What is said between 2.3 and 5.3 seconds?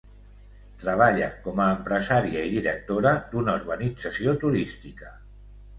i directora d'una urbanització turística.